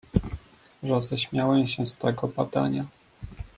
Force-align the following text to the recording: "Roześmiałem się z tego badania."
"Roześmiałem 0.83 1.67
się 1.67 1.87
z 1.87 1.97
tego 1.97 2.27
badania." 2.27 2.85